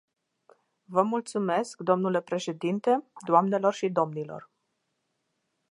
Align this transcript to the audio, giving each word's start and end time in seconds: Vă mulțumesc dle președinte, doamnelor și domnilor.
Vă 0.83 1.01
mulțumesc 1.01 1.79
dle 1.81 2.21
președinte, 2.21 3.03
doamnelor 3.25 3.73
și 3.73 3.89
domnilor. 3.89 4.49